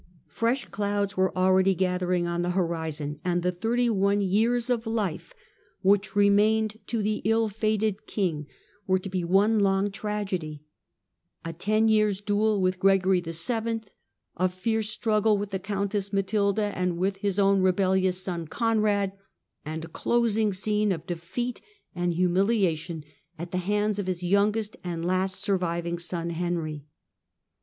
[0.31, 5.31] Fresh clouds were already gathering on the horizon, and the thirty one years of life
[5.83, 8.47] which remained to the ill fated king
[8.87, 10.63] were to be one long tragedy:—
[11.45, 13.83] a ten years' duel with Gregory VII.,
[14.37, 19.11] a fierce struggle with the Countess Matilda and with his own rebellious son Conrad,
[19.63, 21.61] and a closing scene of defeat
[21.93, 23.03] and humiliation
[23.37, 26.85] at the hands of his youngest and last surviving son Henry.